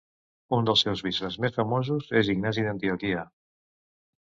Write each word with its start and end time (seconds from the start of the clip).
Un 0.57 0.69
dels 0.69 0.83
seus 0.85 1.03
bisbes 1.07 1.37
més 1.43 1.59
famosos 1.59 2.09
és 2.23 2.33
Ignasi 2.37 2.67
d'Antioquia. 2.71 3.29